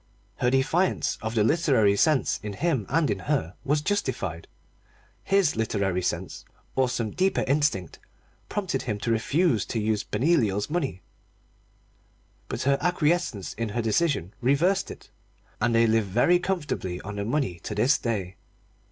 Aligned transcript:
Her 0.37 0.49
defiance 0.49 1.19
of 1.21 1.35
the 1.35 1.43
literary 1.43 1.95
sense 1.95 2.39
in 2.41 2.53
him 2.53 2.87
and 2.89 3.07
in 3.11 3.19
her 3.19 3.53
was 3.63 3.83
justified. 3.83 4.47
His 5.23 5.55
literary 5.55 6.01
sense, 6.01 6.43
or 6.75 6.89
some 6.89 7.11
deeper 7.11 7.43
instinct, 7.47 7.99
prompted 8.49 8.81
him 8.81 8.97
to 9.01 9.11
refuse 9.11 9.63
to 9.67 9.79
use 9.79 10.03
Benoliel's 10.03 10.71
money 10.71 11.03
but 12.47 12.63
her 12.63 12.79
acquiescence 12.81 13.53
in 13.53 13.69
his 13.69 13.83
decision 13.83 14.33
reversed 14.41 14.89
it. 14.89 15.11
And 15.61 15.75
they 15.75 15.85
live 15.85 16.05
very 16.05 16.39
comfortably 16.39 16.99
on 17.01 17.17
the 17.17 17.23
money 17.23 17.59
to 17.59 17.75
this 17.75 17.99
day. 17.99 18.37